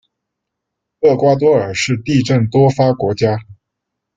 [1.01, 3.37] 厄瓜多尔是地震多发国家。